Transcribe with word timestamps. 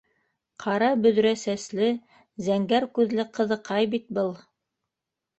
Ҡара 0.61 0.85
бөҙрә 1.01 1.33
сәсле, 1.41 1.89
зәңгәр 2.47 2.87
күҙле 2.99 3.25
ҡыҙыҡай 3.39 3.91
бит 3.93 4.09
был! 4.19 4.33